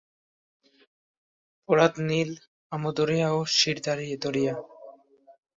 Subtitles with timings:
[1.69, 2.31] ফোরাত, নীল,
[2.71, 3.77] Amu Darya ও শির
[4.23, 4.53] দরিয়া।